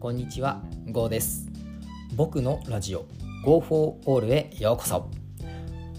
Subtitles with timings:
[0.00, 1.50] こんにちは、ゴーです。
[2.16, 3.04] 僕のラジオ
[3.44, 5.10] Go for All へようこそ。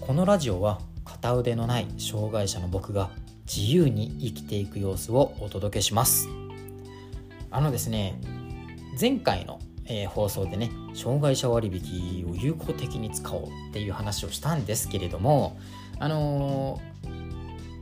[0.00, 3.10] このラジオは片腕のない障害者の僕が
[3.46, 6.26] 自由に生きていく様子をお届けします。
[7.52, 8.20] あのですね、
[9.00, 15.56] 前回の、えー放送でね、障害者割引を有効的に使おうっていう話をしたんですけれども、
[16.00, 17.12] あのー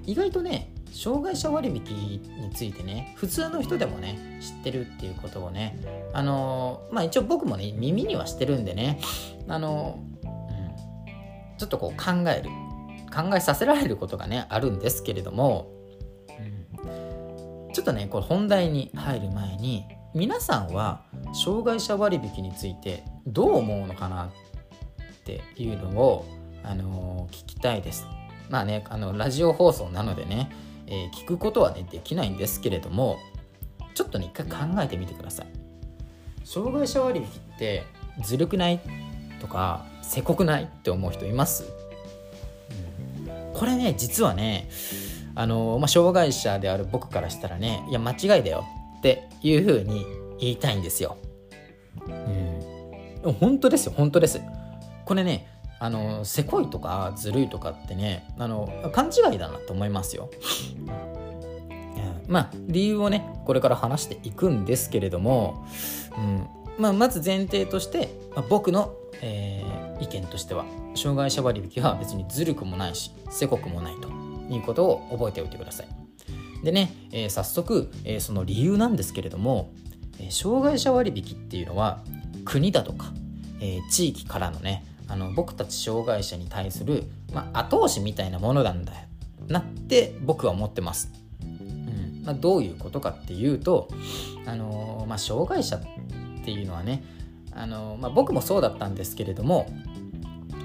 [0.06, 5.78] 意外とね障害者割引についてね普通の人でもね知ってるっていうことをね
[6.12, 9.00] あのまあ一応僕もね耳にはしてるんでね
[9.48, 12.50] あのうんちょっとこう考える
[13.14, 15.70] 考えさせられることがねあるんですけれども、
[16.28, 17.11] うん
[17.72, 24.28] ちょっとねこれ本題に入る前に皆さんは障害者割引についてどう思うのかなっ
[25.25, 26.27] ていうのを、
[26.64, 28.06] あの聞きたいです。
[28.48, 30.50] まあねあのラジオ放送なのでね、
[30.90, 33.18] えー聞くことはねできないんですけれども
[33.94, 35.47] ちょっとね一回考えてみてください。
[36.44, 37.84] 障害者割引って
[38.22, 38.80] ずるくない
[39.41, 41.80] とかせこくないって思う人います、うん
[43.55, 44.69] これね実はね
[45.34, 48.64] あの、まあ、障害者である僕からしたらねいや間違いだよ
[48.98, 50.06] っていうふうに
[50.38, 51.19] 言いたいんですよ。
[53.22, 54.41] うん、本当ですよ本当です。
[55.04, 55.47] これね
[55.81, 60.31] あのせこいとかずるいとかってねあの勘違いだなと思いますよ。
[60.78, 61.11] うん
[62.28, 65.67] まあ理由をねこれから話していくんですけれども、
[66.17, 66.47] うん
[66.78, 70.64] まあ、まず前提として、まあ僕の、えー意見としては
[70.95, 74.09] 障害者割引は別にずるくもないしせこくもないと
[74.50, 75.89] いうことを覚えておいてください。
[76.65, 79.72] でね、えー早速、えーその理由なんですけれども、
[80.19, 82.03] えー障害者割引っていうのは
[82.47, 83.12] 国だとか、
[83.61, 87.03] えー地域からのねあの僕たち障害者に対する、
[87.34, 88.98] まあ、後押しみたいなものなんだよ
[89.48, 91.11] なって僕は思ってます。
[91.42, 93.88] うんまあ、どういうことかっていうと、
[94.47, 95.81] あのーまあ、障害者っ
[96.44, 97.03] ていうのはね、
[97.50, 99.69] あのーまあ、僕もそうだったんですけれども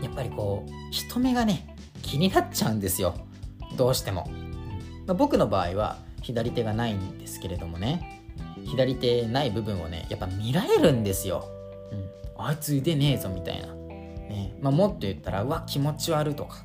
[0.03, 3.15] やっぱりこう人目がね気になっちゃうんですよ
[3.75, 4.29] どうしても。
[5.07, 8.21] まあ、僕の場合は左手がないんですけれどもね
[8.63, 11.47] 左手ない部分をねやっぱ見られるんですよ。
[12.37, 13.84] うん、あいつ腕ねえぞみたいな。
[14.27, 14.53] ね。
[14.61, 16.63] まあ、もっと言ったらうわ気持ち悪とか、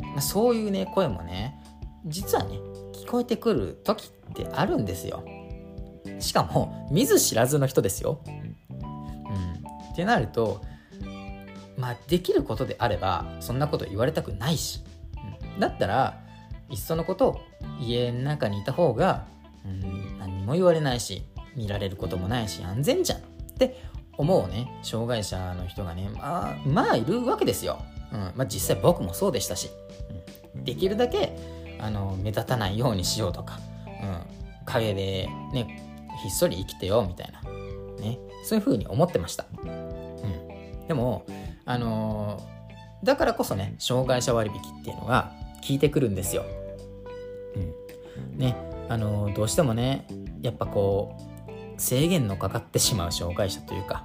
[0.00, 0.06] うん。
[0.06, 1.58] まあ、そういうね声もね
[2.06, 2.58] 実はね
[2.92, 5.24] 聞こえてくる時ってあるんですよ。
[6.18, 8.20] しかも見ず知らずの人ですよ。
[8.26, 10.62] うん、ってなると
[11.76, 14.82] まあできることであればそんなこと言われたくないし、
[15.54, 15.60] うん。
[15.60, 16.20] だったら
[16.70, 17.40] いっそのこと
[17.80, 19.26] 家の中にいた方が、
[19.64, 21.22] うん、何も言われないし
[21.56, 23.22] 見られることもないし安全じゃんっ
[23.58, 23.80] て
[24.18, 24.68] 思うね。
[24.82, 26.10] 障害者の人がね。
[26.14, 27.78] まあまあいるわけですよ、
[28.12, 28.20] うん。
[28.36, 29.70] まあ、実際僕もそうでしたし、
[30.54, 30.64] うん。
[30.64, 31.36] できるだけ
[31.80, 34.20] あの目立たないようにしようとか、うん、
[34.64, 35.82] 陰でね
[36.22, 37.40] ひっそり生きてよみたいな、
[38.02, 41.24] ね、そういうふうに思ってました、うん、でも
[41.64, 42.42] あの
[43.04, 46.44] だからこそね障害者割引っていうのが効いてくるんですよ、
[47.54, 48.56] うん、ね。
[48.88, 50.06] あのどうしてもね
[50.42, 51.22] やっぱこう
[51.78, 54.04] 制限のかかってしまう障害者というか、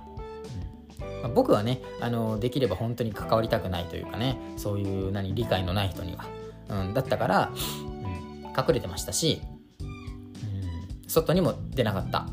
[1.02, 1.22] うん。
[1.22, 6.26] まあ僕はねあのできれば本当に関わりたくないというかねそういう何理解のない人には、
[6.70, 9.42] うん、だったから、うん、隠れてましたし、
[9.82, 12.28] うん、外にも出なかった。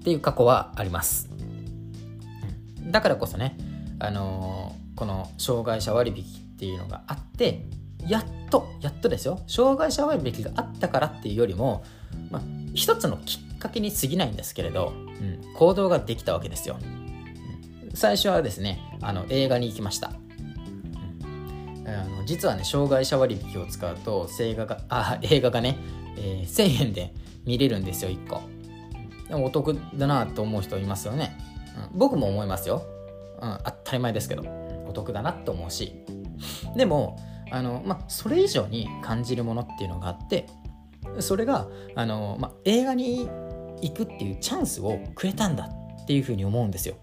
[0.00, 1.30] っていう過去はあります、
[2.78, 2.90] うん。
[2.90, 3.56] だからこそね、
[3.98, 7.66] あのーこの障害者割引っていうのがあって
[8.06, 9.40] やっとやっとですよ。
[9.46, 11.84] 障害者割引があったからっていうよりも、
[12.30, 12.42] まあ、
[12.74, 17.90] 一つのきっかけに過ぎないんですけれど、うん、行動ができたわけですよ、うん。
[17.94, 20.12] 最初はですねあの映画に行きました、
[21.78, 21.88] うん。
[21.88, 25.78] あの実はね障害者割引を使うと映画があ映画がね、
[26.16, 27.14] えー1000円で
[27.44, 28.42] 見れるんですよ1個。
[29.28, 31.38] でもお得だなと思う人いますよね、
[31.92, 31.98] うん。
[31.98, 32.84] 僕も思いますよ、
[33.40, 34.62] うん、当たり前ですけど。
[34.92, 36.04] お得だなと思うし。
[36.76, 37.18] でも
[37.50, 40.46] あの、まあ、それ以上に感じるものっていうのがあって
[41.20, 43.28] それがあの、まあ、映画に
[43.82, 45.68] 行くっていうチャンスをくれたんだ
[46.02, 46.96] っていうふうに思うんですよ。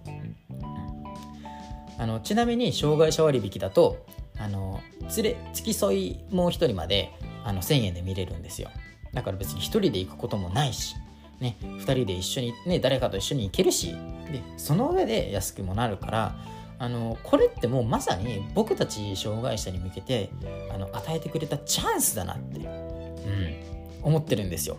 [2.00, 4.06] あのちなみに障害者割引だと
[4.40, 4.80] あの
[5.18, 7.12] 連れ付き添いもう一人まで
[7.44, 8.70] あの1000円で見れるんですよ
[9.14, 10.96] だから別に一人で行くこともないし、
[11.42, 13.96] ね、2人で一緒に、ね、誰かと一緒に行けるし
[14.32, 16.36] でその上で安くもなるから
[16.78, 20.30] あのこれってもうまさに僕たち障害者に向けて
[20.74, 23.56] あの与えてくれたチャンスだなって、うん、
[24.04, 24.78] 思ってるんですよ。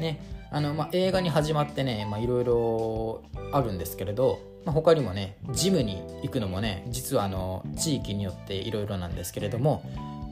[0.00, 0.18] ね
[0.52, 9.82] あのまあ、映画に始まってねいろいろあるんですけれど、まあ、他にもねジムに行くのもね実はあの地域によっていろいろなんですけれども、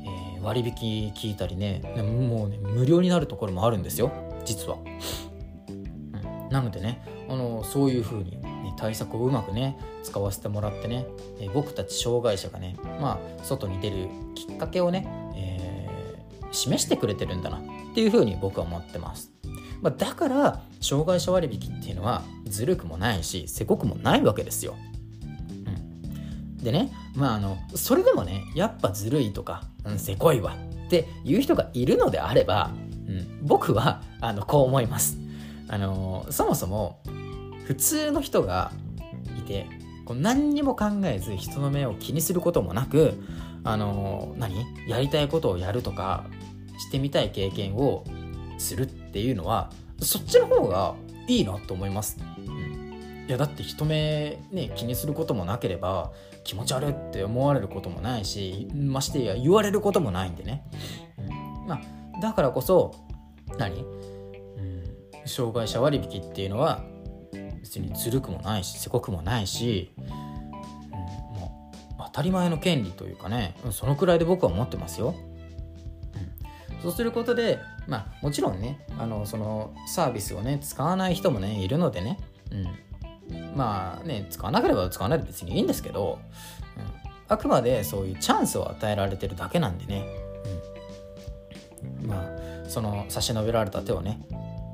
[0.04, 4.12] えー割引聞いたりねもうね無料になるところもあるんですよ
[4.44, 4.78] 実は。
[4.78, 11.04] うんなのでねあのそういうふうに、ね、対策をうまくね使わせてもらってね、
[11.40, 15.06] え僕たち障害者がねまあ外に出るきっかけをね、
[15.36, 17.60] えー、示してくれてるんだなっ
[17.94, 19.37] ていうふうに僕は思ってます。
[19.80, 24.76] まあ、だから障害者割引っていうのはずるくもないしせこくもないわけですよ。
[25.26, 25.30] う
[25.70, 32.72] ん、でねまああのそれでもねやっぱずるいとか、うん、せこいわっていう人がいるのであれば、
[33.06, 35.18] うん、僕はあのこう思います。
[35.68, 37.02] あのそもそも
[37.66, 38.72] 普通の人が
[39.38, 39.66] いて
[40.06, 43.14] こう何にも考えず人の目を気にすることもなく
[43.64, 44.64] あの何？
[44.88, 46.24] やりたいことをやるとか
[46.78, 48.04] してみたい経験を
[48.58, 49.70] するっていうのは
[50.00, 50.94] そっちの方が
[51.26, 52.18] いいなと思います。
[53.28, 56.12] いやだって人目ね気にすることもなければ
[56.44, 60.64] 気持ち悪いって思われることもないしましてや言われることもないんでね。
[61.18, 62.94] うん、まあだからこそ
[63.58, 64.84] 何、うん、
[65.26, 66.82] 障害者割引っていうのは
[67.60, 70.04] 別にずるくもないしせこくもないし、うん、
[71.38, 75.14] もう当たり前の権利というかねそのくらいで僕は思ってますよ。
[76.70, 77.58] うん、そうすることで
[77.88, 82.18] まあもちろんねあのそのサービスをね使わない人もねいるのでね、
[82.52, 86.20] うん、まあね使わなければ使わないで別にいいんですけど、
[86.76, 86.84] うん、
[87.28, 90.06] あくまでそういうチャンスを与えられてるだけなんでね、
[92.02, 94.20] うん、まあその差し伸べられた手をね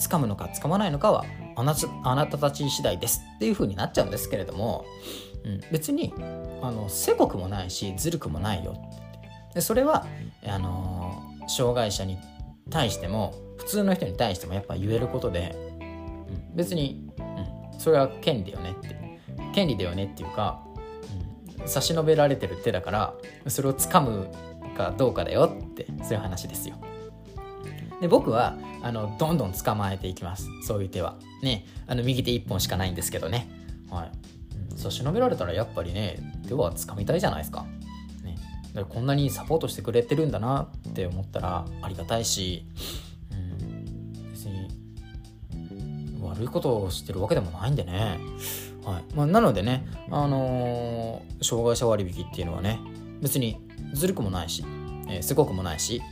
[0.01, 1.25] 掴むのか掴まないのかは
[1.57, 3.23] あなあなたたち次第です。
[3.37, 4.85] っていう風になっちゃうんですけれども、
[5.45, 6.13] うん、別に
[6.63, 8.75] あのせこくもないしずるくもないよ
[9.55, 10.07] でそれは
[10.45, 12.19] あの障害者に
[12.75, 15.55] 対しても普通の人に対してもやっぱ言えることで、
[16.51, 17.09] うん、別に、
[17.73, 19.21] うん、それは権利よねって
[19.55, 20.61] 権利だよねっていうか、
[21.61, 23.15] うん、差し伸べられてる手だから
[23.47, 24.29] それを掴む
[24.77, 26.75] かどうかだよってそういう話ですよ。
[28.01, 30.49] で僕はあのどんどん捕まえていきます。
[30.67, 31.15] そういう手は。
[31.45, 33.49] ねあの右手1本しかないんですけどね。
[33.89, 36.19] はい、差し伸べられたらやっぱりね
[36.49, 37.65] 手は掴みたいじゃないですか。
[38.83, 42.67] こんなにサポートしてくれてるんだなって思ったらありがたいし、
[43.31, 44.69] うん、別に
[46.21, 48.19] 悪いことをしてるわけでもないんでね
[48.85, 52.81] はいまあ、なのでね、あのー、障害者割引っていうのはね
[53.23, 53.59] 別に
[53.95, 54.63] ずるくもないし、
[55.09, 56.03] えー、すごくもないし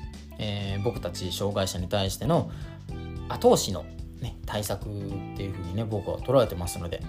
[0.42, 2.50] えー、僕たち障害者に対しての
[3.28, 3.84] 後押しの、
[4.20, 4.86] ね、対策っ
[5.36, 7.00] ていうふうにね僕は捉えてますので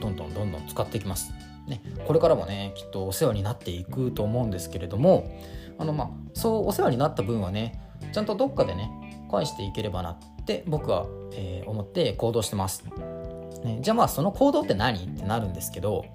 [0.00, 1.32] どんどんどんどん使っていきます。
[1.68, 5.38] ね、これからもねきっとお世話になっていくと思うんですけれども
[5.78, 7.80] あのまあそうお世話になった分はね
[8.12, 8.90] ちゃんとどっかでね
[9.30, 12.84] 返していければなって僕は、えー、思って行動してます、
[13.64, 16.06] ね、じゃあまあその行動って何ってなるんですけど、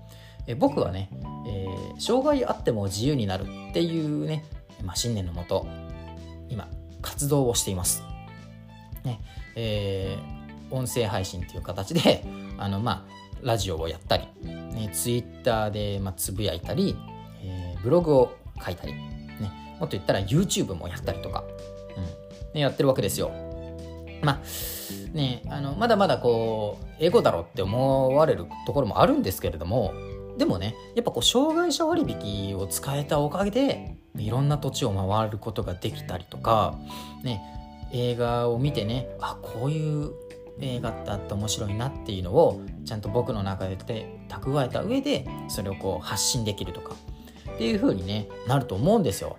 [0.47, 1.09] え僕はね、
[1.47, 4.43] えー、障害あっても自由になるっていうね、
[4.83, 5.67] まあ、信念のもと
[6.49, 6.67] 今
[7.01, 8.03] 活動をしています。
[9.03, 9.19] ね
[9.55, 12.23] えー、音声配信っていう形で
[12.57, 13.13] あの、まあ、
[13.43, 14.27] ラジオをやったり、
[14.73, 16.95] ね、ツイッターで、つぶやいたり、
[17.43, 18.99] えー、ブログを書いたり、ね、
[19.79, 21.43] もっと言ったら YouTube もやったりとか、
[21.97, 22.03] うん
[22.53, 23.31] ね、やってるわけですよ。
[24.21, 24.39] まあ
[25.13, 29.93] ね、あのまだまだこうエゴだろって思われるところもあるんですけれども
[30.37, 36.75] でもねやっぱこう障害者割引を使えたおかげでいろんな土地を回ることができたりとか、
[37.23, 37.41] ね、
[37.91, 40.11] 映画を見てねあこういう
[40.59, 43.77] 映画ってあって面白いなっていうのをちゃんと僕の中で
[44.29, 46.95] 蓄えた上でそれをこう発信できるとか。
[47.53, 49.37] っていう風にねなると思うんですよ。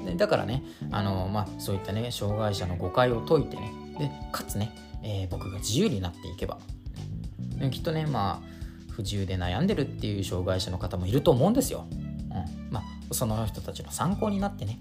[0.00, 3.72] うん、でだからねあの、まあ、そういったね障害者の誤解を解いてね。
[3.98, 6.58] でかつね、えー、僕が自由になっていけば、
[7.56, 11.86] ね、きっとねまあ不自由で悩んでるっていう障害者の方もいると思うんですよ。
[11.90, 12.72] うん。
[12.72, 14.80] まあ、その人たちの参考になってね、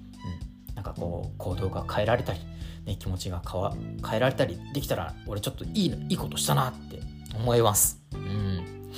[0.93, 2.39] かこう行動が変えられたり、
[2.85, 3.75] ね、気持ちが変わ
[4.07, 6.99] 変えられたりできたら俺ちょっといいいいことしたなって
[7.35, 8.01] 思います。
[8.13, 8.91] うん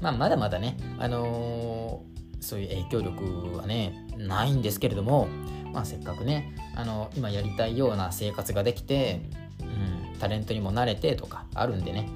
[0.00, 5.28] まあ、まだまだね、あのー、そういう影響力はねないんですけれども、
[5.72, 9.22] まあ、せっかくね、あの今やりたいような生活ができて、
[9.60, 9.64] う
[10.14, 12.08] ん、タレントにも慣れてとかあるんでね、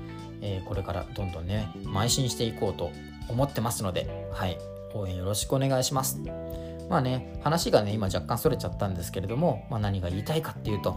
[0.42, 2.90] えー、これからどんどんね邁進していこうと
[3.28, 4.58] 思ってますので、はい、
[4.94, 6.20] 応援よろしくお願いします。
[6.88, 10.96] まあね、話がね、今若干それちゃったんですけれども、まあ、何が言いたいかっていうと、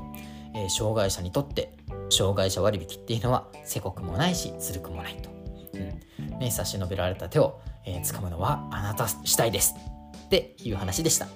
[0.55, 1.73] えー、障害者にとって
[2.09, 5.29] 障害者割引っていうのはせこくもないし、ずるくもないと。
[5.73, 9.75] うんね、差し伸べられた手を、えー、掴むのはあなた次第です。
[10.25, 11.27] っていう話でした。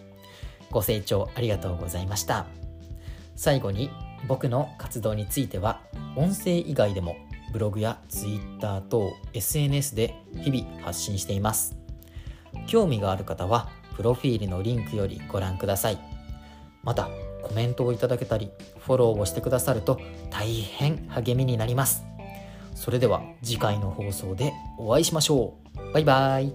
[0.71, 2.45] ご清聴ありがとうございました。
[3.35, 3.89] 最後に
[4.27, 5.81] 僕の活動については
[6.15, 7.17] 音声以外でも
[7.51, 11.77] ブログや Twitter 等 SNS で日々発信しています。
[12.67, 15.97] 興味がある方はプロフィールのリンクよりご覧ください。
[16.83, 17.09] また
[17.41, 19.99] コメントをいただけたりフォローをしてくださると
[20.29, 22.03] 大変励みになります。
[22.75, 25.53] それでは次回の放送でお会いしましょ
[25.89, 25.93] う。
[25.93, 26.53] バイバイ。